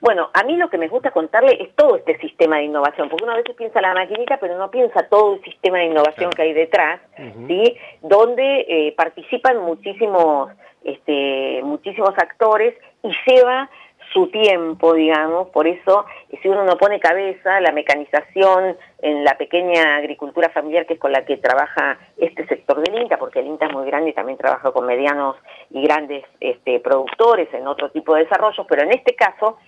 Bueno, 0.00 0.28
a 0.34 0.44
mí 0.44 0.56
lo 0.56 0.68
que 0.68 0.76
me 0.76 0.88
gusta 0.88 1.10
contarle 1.10 1.56
es 1.62 1.74
todo 1.74 1.96
este 1.96 2.18
sistema 2.18 2.58
de 2.58 2.64
innovación, 2.64 3.08
porque 3.08 3.24
uno 3.24 3.32
a 3.32 3.36
veces 3.36 3.56
piensa 3.56 3.80
la 3.80 3.94
maquinita, 3.94 4.36
pero 4.38 4.58
no 4.58 4.70
piensa 4.70 5.08
todo 5.08 5.36
el 5.36 5.42
sistema 5.42 5.78
de 5.78 5.86
innovación 5.86 6.30
que 6.30 6.42
hay 6.42 6.52
detrás, 6.52 7.00
¿sí? 7.46 7.76
Donde 8.02 8.66
eh, 8.68 8.94
participan 8.94 9.58
muchísimos, 9.58 10.50
este, 10.84 11.60
muchísimos 11.62 12.12
actores 12.18 12.74
y 13.02 13.10
lleva 13.26 13.70
su 14.12 14.28
tiempo, 14.28 14.94
digamos, 14.94 15.48
por 15.48 15.66
eso 15.66 16.06
si 16.42 16.48
uno 16.48 16.64
no 16.64 16.76
pone 16.76 17.00
cabeza, 17.00 17.60
la 17.60 17.72
mecanización 17.72 18.76
en 19.00 19.24
la 19.24 19.36
pequeña 19.36 19.96
agricultura 19.96 20.48
familiar 20.50 20.86
que 20.86 20.94
es 20.94 21.00
con 21.00 21.12
la 21.12 21.24
que 21.24 21.36
trabaja 21.36 21.98
este 22.16 22.46
sector 22.46 22.80
del 22.80 23.02
INTA, 23.02 23.18
porque 23.18 23.40
el 23.40 23.46
INTA 23.46 23.66
es 23.66 23.72
muy 23.72 23.86
grande 23.86 24.10
y 24.10 24.14
también 24.14 24.38
trabaja 24.38 24.70
con 24.72 24.86
medianos 24.86 25.36
y 25.70 25.82
grandes 25.82 26.24
este, 26.40 26.80
productores 26.80 27.52
en 27.52 27.66
otro 27.66 27.90
tipo 27.90 28.14
de 28.14 28.24
desarrollos, 28.24 28.66
pero 28.68 28.82
en 28.82 28.92
este 28.92 29.14
caso 29.14 29.58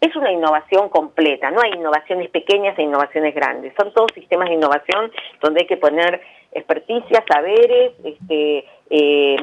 es 0.00 0.16
una 0.16 0.32
innovación 0.32 0.88
completa, 0.88 1.50
no 1.50 1.60
hay 1.62 1.72
innovaciones 1.72 2.30
pequeñas 2.30 2.78
e 2.78 2.82
innovaciones 2.82 3.34
grandes, 3.34 3.74
son 3.78 3.92
todos 3.92 4.10
sistemas 4.14 4.48
de 4.48 4.54
innovación 4.54 5.12
donde 5.40 5.60
hay 5.60 5.66
que 5.66 5.76
poner 5.76 6.20
experticia, 6.52 7.22
saberes, 7.28 7.92
este, 8.02 8.64
eh, 8.88 9.36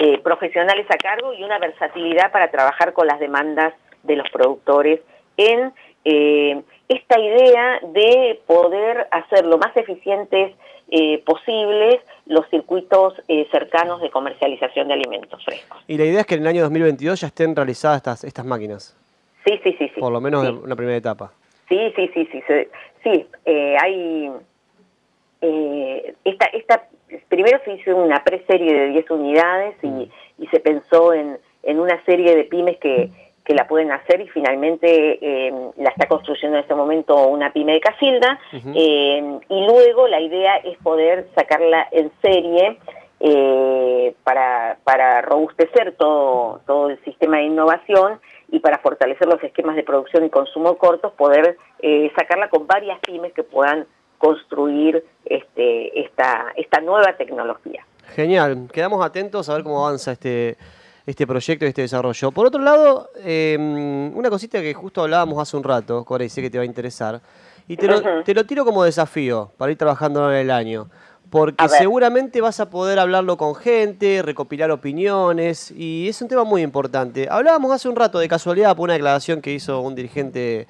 eh, 0.00 0.18
profesionales 0.22 0.86
a 0.90 0.96
cargo 0.96 1.32
y 1.32 1.42
una 1.42 1.58
versatilidad 1.58 2.30
para 2.30 2.50
trabajar 2.50 2.92
con 2.92 3.06
las 3.06 3.18
demandas 3.18 3.74
de 4.02 4.16
los 4.16 4.28
productores 4.30 5.00
en 5.36 5.72
eh, 6.04 6.62
esta 6.88 7.18
idea 7.18 7.80
de 7.82 8.40
poder 8.46 9.08
hacer 9.10 9.46
lo 9.46 9.58
más 9.58 9.76
eficientes 9.76 10.54
eh, 10.90 11.22
posibles 11.24 12.00
los 12.26 12.48
circuitos 12.48 13.14
cercanos 13.50 14.00
de 14.00 14.10
comercialización 14.10 14.88
de 14.88 14.94
alimentos 14.94 15.44
frescos. 15.44 15.78
Y 15.86 15.98
la 15.98 16.04
idea 16.04 16.20
es 16.20 16.26
que 16.26 16.34
en 16.34 16.42
el 16.42 16.46
año 16.46 16.62
2022 16.62 17.20
ya 17.20 17.26
estén 17.26 17.56
realizadas 17.56 17.98
estas, 17.98 18.24
estas 18.24 18.44
máquinas. 18.44 18.96
Sí, 19.46 19.58
sí, 19.64 19.74
sí. 19.78 19.90
sí 19.94 20.00
Por 20.00 20.12
lo 20.12 20.20
menos 20.20 20.46
en 20.46 20.56
una 20.56 20.76
primera 20.76 20.96
etapa. 20.96 21.32
Sí, 21.68 21.92
sí, 21.96 22.10
sí, 22.14 22.28
sí. 22.30 22.42
Sí, 23.02 23.26
hay... 23.46 24.30
esta, 26.24 26.46
esta 26.46 26.88
primero 27.28 27.60
se 27.64 27.72
hizo 27.72 27.96
una 27.96 28.22
preserie 28.24 28.72
de 28.72 28.88
10 28.88 29.10
unidades 29.10 29.76
y, 29.82 30.10
se 30.50 30.60
pensó 30.60 31.12
en, 31.12 31.38
una 31.64 32.02
serie 32.04 32.34
de 32.34 32.44
pymes 32.44 32.78
que, 32.78 33.10
la 33.48 33.66
pueden 33.66 33.90
hacer 33.90 34.20
y 34.20 34.28
finalmente 34.28 35.18
eh, 35.22 35.50
la 35.78 35.88
está 35.88 36.06
construyendo 36.06 36.58
en 36.58 36.64
este 36.64 36.74
momento 36.74 37.28
una 37.28 37.50
pyme 37.50 37.72
de 37.72 37.80
Casilda. 37.80 38.38
Eh, 38.52 39.38
y 39.48 39.66
luego 39.66 40.06
la 40.06 40.20
idea 40.20 40.56
es 40.58 40.76
poder 40.82 41.26
sacarla 41.34 41.88
en 41.90 42.12
serie 42.20 42.76
eh, 43.20 44.14
para, 44.22 44.76
para 44.84 45.22
robustecer 45.22 45.94
todo, 45.96 46.60
todo 46.66 46.90
el 46.90 47.02
sistema 47.04 47.38
de 47.38 47.44
innovación 47.44 48.20
y 48.52 48.58
para 48.58 48.80
fortalecer 48.80 49.26
los 49.26 49.42
esquemas 49.42 49.76
de 49.76 49.82
producción 49.82 50.26
y 50.26 50.28
consumo 50.28 50.76
cortos, 50.76 51.14
poder 51.14 51.56
sacarla 52.16 52.50
con 52.50 52.66
varias 52.66 52.98
pymes 53.00 53.32
que 53.32 53.44
puedan 53.44 53.86
construir 54.18 55.04
este, 55.24 56.00
esta, 56.00 56.52
esta 56.56 56.80
nueva 56.80 57.16
tecnología. 57.16 57.86
Genial, 58.14 58.68
quedamos 58.72 59.04
atentos 59.04 59.48
a 59.48 59.54
ver 59.54 59.62
cómo 59.62 59.86
avanza 59.86 60.12
este, 60.12 60.56
este 61.06 61.26
proyecto 61.26 61.64
y 61.64 61.68
este 61.68 61.82
desarrollo. 61.82 62.32
Por 62.32 62.46
otro 62.46 62.60
lado, 62.60 63.10
em, 63.24 64.16
una 64.16 64.30
cosita 64.30 64.60
que 64.60 64.74
justo 64.74 65.02
hablábamos 65.02 65.40
hace 65.40 65.56
un 65.56 65.64
rato, 65.64 66.04
Cora, 66.04 66.24
y 66.24 66.28
sé 66.28 66.42
que 66.42 66.50
te 66.50 66.58
va 66.58 66.62
a 66.62 66.66
interesar, 66.66 67.20
y 67.66 67.76
te 67.76 67.86
lo, 67.86 68.22
te 68.24 68.34
lo 68.34 68.44
tiro 68.44 68.64
como 68.64 68.82
desafío 68.82 69.52
para 69.56 69.72
ir 69.72 69.78
trabajando 69.78 70.30
en 70.30 70.38
el 70.38 70.50
año. 70.50 70.88
Porque 71.30 71.68
seguramente 71.68 72.40
vas 72.40 72.58
a 72.58 72.70
poder 72.70 72.98
hablarlo 72.98 73.36
con 73.36 73.54
gente, 73.54 74.22
recopilar 74.22 74.70
opiniones, 74.70 75.70
y 75.70 76.08
es 76.08 76.22
un 76.22 76.28
tema 76.28 76.44
muy 76.44 76.62
importante. 76.62 77.28
Hablábamos 77.30 77.70
hace 77.72 77.88
un 77.88 77.96
rato 77.96 78.18
de 78.18 78.28
casualidad 78.28 78.74
por 78.74 78.84
una 78.84 78.94
declaración 78.94 79.42
que 79.42 79.52
hizo 79.52 79.80
un 79.82 79.94
dirigente 79.94 80.66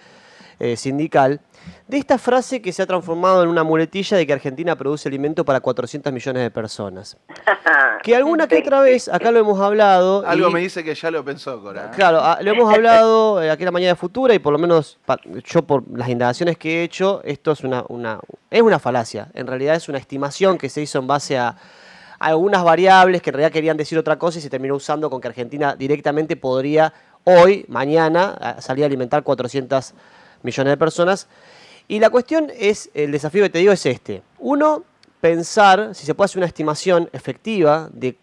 eh, 0.61 0.77
sindical, 0.77 1.41
de 1.87 1.99
esta 1.99 2.19
frase 2.19 2.61
que 2.61 2.73
se 2.73 2.83
ha 2.83 2.87
transformado 2.87 3.43
en 3.43 3.49
una 3.49 3.63
muletilla 3.63 4.17
de 4.17 4.27
que 4.27 4.33
Argentina 4.33 4.77
produce 4.77 5.09
alimento 5.09 5.45
para 5.45 5.61
400 5.61 6.13
millones 6.13 6.43
de 6.43 6.51
personas. 6.51 7.17
Que 8.03 8.17
alguna 8.17 8.47
que 8.47 8.59
otra 8.59 8.81
vez, 8.81 9.09
acá 9.09 9.31
lo 9.31 9.41
hemos 9.41 9.61
hablado. 9.61 10.25
Algo 10.27 10.51
me 10.51 10.61
dice 10.61 10.83
que 10.83 10.95
ya 10.95 11.11
lo 11.11 11.25
pensó, 11.25 11.61
Cora. 11.61 11.91
Claro, 11.91 12.21
ah, 12.23 12.39
lo 12.41 12.53
hemos 12.53 12.73
hablado 12.73 13.43
eh, 13.43 13.51
aquí 13.51 13.65
en 13.65 13.67
la 13.67 13.73
mañana 13.73 13.93
de 13.93 13.97
Futura 13.97 14.35
y 14.35 14.39
por 14.39 14.53
lo 14.53 14.59
menos 14.59 14.99
yo 15.45 15.63
por 15.63 15.85
las 15.97 16.09
indagaciones 16.09 16.57
que 16.57 16.81
he 16.81 16.85
hecho, 16.85 17.21
esto 17.25 17.53
es 17.53 17.65
una, 17.65 17.85
una, 17.89 18.21
es 18.51 18.63
una 18.63 18.79
falacia. 18.79 19.29
En 19.35 19.47
realidad 19.47 19.75
es 19.75 19.89
una 19.89 19.99
estimación 19.99 20.57
que 20.57 20.69
se 20.71 20.81
hizo 20.81 20.99
en 20.99 21.07
base 21.07 21.37
a 21.37 21.57
algunas 22.19 22.65
variables 22.65 23.21
que 23.21 23.31
en 23.31 23.35
realidad 23.35 23.53
querían 23.53 23.77
decir 23.77 23.99
otra 23.99 24.19
cosa 24.19 24.39
y 24.39 24.43
se 24.43 24.51
terminó 24.51 24.75
usando 24.75 25.11
con 25.11 25.21
que 25.21 25.29
Argentina 25.29 25.77
directamente 25.77 26.37
podría 26.37 26.93
hoy, 27.25 27.67
mañana, 27.69 28.57
salir 28.61 28.85
a 28.85 28.87
alimentar 28.87 29.23
400 29.23 29.95
millones 30.43 30.73
de 30.73 30.77
personas. 30.77 31.29
Y 31.89 32.01
la 32.01 32.11
cuestión 32.11 32.51
es, 32.57 32.91
el 32.95 33.13
desafío 33.13 33.43
que 33.45 33.51
te 33.51 33.59
digo 33.59 33.73
es 33.73 33.85
este. 33.87 34.23
Uno, 34.39 34.85
pensar 35.21 35.95
si 35.95 36.07
se 36.07 36.15
puede 36.15 36.27
hacer 36.27 36.39
una 36.39 36.47
estimación 36.47 37.09
efectiva 37.13 37.89
de 37.93 38.17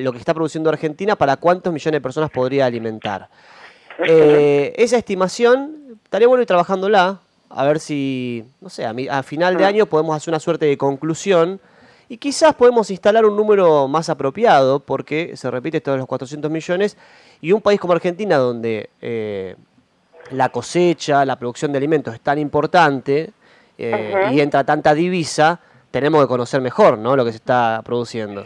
lo 0.00 0.12
que 0.12 0.18
está 0.18 0.34
produciendo 0.34 0.70
Argentina 0.70 1.16
para 1.16 1.36
cuántos 1.36 1.72
millones 1.72 1.98
de 1.98 2.00
personas 2.00 2.30
podría 2.30 2.66
alimentar. 2.66 3.28
Eh, 4.06 4.72
esa 4.76 4.96
estimación, 4.96 5.98
estaría 6.04 6.26
bueno 6.26 6.42
ir 6.42 6.46
trabajándola, 6.46 7.20
a 7.48 7.64
ver 7.64 7.80
si, 7.80 8.44
no 8.60 8.70
sé, 8.70 8.86
a, 8.86 8.94
a 9.10 9.22
final 9.22 9.56
de 9.56 9.64
año 9.64 9.86
podemos 9.86 10.16
hacer 10.16 10.32
una 10.32 10.40
suerte 10.40 10.66
de 10.66 10.78
conclusión 10.78 11.60
y 12.10 12.18
quizás 12.18 12.54
podemos 12.54 12.90
instalar 12.90 13.24
un 13.24 13.36
número 13.36 13.86
más 13.86 14.08
apropiado, 14.08 14.80
porque 14.80 15.36
se 15.36 15.48
repite 15.48 15.80
todos 15.80 15.96
los 15.96 16.08
400 16.08 16.50
millones, 16.50 16.96
y 17.40 17.52
un 17.52 17.60
país 17.60 17.78
como 17.78 17.92
Argentina, 17.92 18.36
donde 18.36 18.90
eh, 19.00 19.54
la 20.30 20.48
cosecha, 20.48 21.24
la 21.24 21.36
producción 21.36 21.72
de 21.72 21.78
alimentos 21.78 22.14
es 22.14 22.20
tan 22.20 22.38
importante 22.38 23.30
eh, 23.78 24.28
y 24.32 24.40
entra 24.40 24.64
tanta 24.64 24.94
divisa, 24.94 25.60
tenemos 25.90 26.22
que 26.22 26.28
conocer 26.28 26.60
mejor 26.60 26.98
¿no? 26.98 27.16
lo 27.16 27.24
que 27.24 27.30
se 27.30 27.38
está 27.38 27.80
produciendo. 27.84 28.44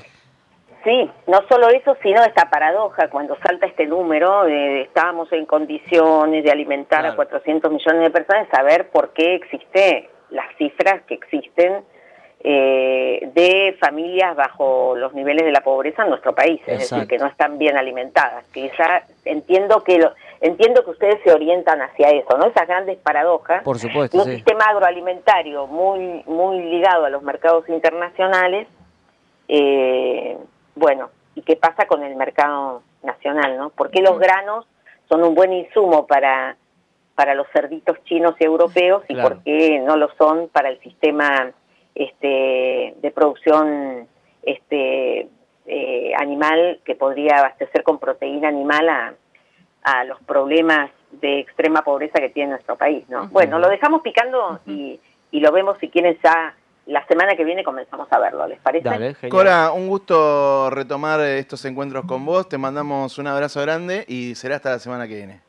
Sí, 0.84 1.10
no 1.26 1.40
solo 1.48 1.68
eso, 1.70 1.96
sino 2.02 2.22
esta 2.22 2.50
paradoja, 2.50 3.08
cuando 3.08 3.36
salta 3.42 3.66
este 3.66 3.86
número, 3.86 4.46
eh, 4.46 4.82
estábamos 4.82 5.32
en 5.32 5.46
condiciones 5.46 6.44
de 6.44 6.50
alimentar 6.50 7.06
a 7.06 7.16
400 7.16 7.72
millones 7.72 8.02
de 8.02 8.10
personas, 8.10 8.48
saber 8.52 8.90
por 8.90 9.14
qué 9.14 9.34
existe 9.36 10.10
las 10.28 10.44
cifras 10.58 11.02
que 11.06 11.14
existen 11.14 11.84
eh, 12.46 13.30
de 13.32 13.74
familias 13.80 14.36
bajo 14.36 14.94
los 14.96 15.14
niveles 15.14 15.46
de 15.46 15.50
la 15.50 15.62
pobreza 15.62 16.02
en 16.02 16.10
nuestro 16.10 16.34
país, 16.34 16.60
es 16.66 16.90
decir, 16.90 17.08
que 17.08 17.16
no 17.16 17.26
están 17.26 17.56
bien 17.56 17.78
alimentadas. 17.78 18.44
Quizá 18.52 19.04
entiendo 19.24 19.82
que 19.82 19.98
lo, 19.98 20.12
entiendo 20.42 20.84
que 20.84 20.90
ustedes 20.90 21.22
se 21.24 21.32
orientan 21.32 21.80
hacia 21.80 22.10
eso, 22.10 22.36
¿no? 22.36 22.44
Esas 22.44 22.68
grandes 22.68 22.98
paradojas. 22.98 23.62
Por 23.62 23.78
supuesto. 23.78 24.18
Un 24.18 24.24
sistema 24.24 24.66
agroalimentario 24.66 25.66
muy 25.66 26.22
muy 26.26 26.60
ligado 26.60 27.06
a 27.06 27.08
los 27.08 27.22
mercados 27.22 27.66
internacionales. 27.70 28.68
Eh, 29.48 30.36
bueno, 30.74 31.08
¿y 31.34 31.40
qué 31.40 31.56
pasa 31.56 31.86
con 31.86 32.04
el 32.04 32.14
mercado 32.14 32.82
nacional, 33.02 33.56
no? 33.56 33.70
¿Por 33.70 33.90
qué 33.90 34.02
los 34.02 34.18
granos 34.18 34.66
son 35.08 35.24
un 35.24 35.34
buen 35.34 35.54
insumo 35.54 36.06
para 36.06 36.56
para 37.14 37.34
los 37.34 37.46
cerditos 37.54 37.96
chinos 38.04 38.34
y 38.38 38.44
europeos 38.44 39.02
y 39.08 39.14
por 39.14 39.42
qué 39.44 39.78
no 39.78 39.96
lo 39.96 40.10
son 40.18 40.48
para 40.48 40.68
el 40.68 40.78
sistema 40.80 41.52
este, 41.94 42.94
de 43.00 43.10
producción 43.10 44.08
este, 44.42 45.28
eh, 45.66 46.12
animal 46.18 46.80
que 46.84 46.94
podría 46.94 47.38
abastecer 47.38 47.82
con 47.82 47.98
proteína 47.98 48.48
animal 48.48 48.88
a, 48.88 49.14
a, 49.82 50.04
los 50.04 50.20
problemas 50.22 50.90
de 51.12 51.40
extrema 51.40 51.82
pobreza 51.82 52.20
que 52.20 52.30
tiene 52.30 52.50
nuestro 52.50 52.76
país. 52.76 53.08
¿no? 53.08 53.28
Bueno, 53.28 53.58
lo 53.58 53.68
dejamos 53.68 54.02
picando 54.02 54.60
y, 54.66 55.00
y, 55.30 55.40
lo 55.40 55.52
vemos 55.52 55.78
si 55.80 55.88
quieren 55.88 56.18
ya 56.22 56.54
la 56.86 57.06
semana 57.06 57.34
que 57.34 57.44
viene 57.44 57.64
comenzamos 57.64 58.08
a 58.12 58.18
verlo, 58.18 58.46
¿les 58.46 58.60
parece? 58.60 59.28
Cora, 59.30 59.72
un 59.72 59.88
gusto 59.88 60.68
retomar 60.70 61.20
estos 61.20 61.64
encuentros 61.64 62.04
con 62.04 62.26
vos, 62.26 62.48
te 62.48 62.58
mandamos 62.58 63.18
un 63.18 63.26
abrazo 63.26 63.62
grande 63.62 64.04
y 64.06 64.34
será 64.34 64.56
hasta 64.56 64.70
la 64.70 64.78
semana 64.78 65.08
que 65.08 65.14
viene. 65.14 65.40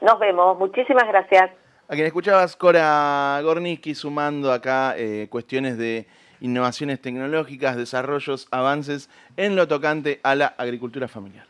Nos 0.00 0.18
vemos, 0.18 0.58
muchísimas 0.58 1.08
gracias. 1.08 1.50
A 1.92 1.94
quien 1.94 2.06
escuchabas, 2.06 2.56
Cora 2.56 3.38
Gorniski, 3.42 3.94
sumando 3.94 4.50
acá 4.50 4.94
eh, 4.96 5.26
cuestiones 5.28 5.76
de 5.76 6.06
innovaciones 6.40 7.02
tecnológicas, 7.02 7.76
desarrollos, 7.76 8.48
avances 8.50 9.10
en 9.36 9.56
lo 9.56 9.68
tocante 9.68 10.18
a 10.22 10.34
la 10.34 10.46
agricultura 10.56 11.06
familiar. 11.06 11.44